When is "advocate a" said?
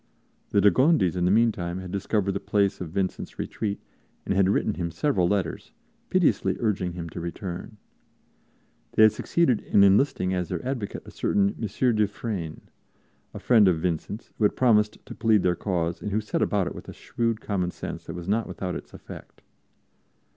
10.67-11.11